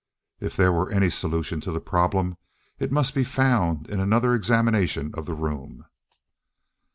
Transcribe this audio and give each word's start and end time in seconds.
If 0.39 0.55
there 0.57 0.71
were 0.71 0.89
any 0.89 1.11
solution 1.11 1.61
to 1.61 1.69
the 1.71 1.79
problem, 1.79 2.37
it 2.79 2.91
must 2.91 3.13
be 3.13 3.23
found 3.23 3.87
in 3.87 3.99
another 3.99 4.33
examination 4.33 5.11
of 5.13 5.27
the 5.27 5.35
room. 5.35 5.85